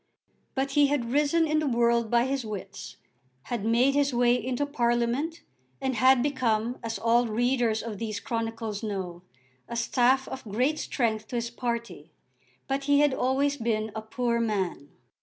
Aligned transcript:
But 0.55 0.71
he 0.71 0.87
had 0.87 1.11
risen 1.11 1.45
in 1.47 1.59
the 1.59 1.67
world 1.67 2.09
by 2.09 2.25
his 2.25 2.43
wits, 2.43 2.97
had 3.43 3.63
made 3.63 3.93
his 3.93 4.15
way 4.15 4.33
into 4.33 4.65
Parliament, 4.65 5.43
and 5.79 5.93
had 5.93 6.23
become, 6.23 6.79
as 6.83 6.97
all 6.97 7.27
readers 7.27 7.83
of 7.83 7.99
these 7.99 8.19
chronicles 8.19 8.81
know, 8.81 9.21
a 9.69 9.75
staff 9.75 10.27
of 10.27 10.43
great 10.43 10.79
strength 10.79 11.27
to 11.27 11.35
his 11.35 11.51
party. 11.51 12.09
But 12.67 12.85
he 12.85 13.01
had 13.01 13.13
always 13.13 13.57
been 13.57 13.91
a 13.95 14.01
poor 14.01 14.39
man. 14.39 14.89